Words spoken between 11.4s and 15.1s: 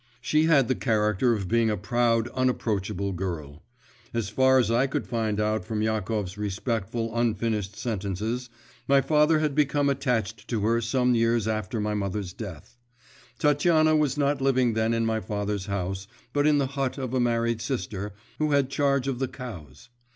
after my mother's death. Tatiana was not living then in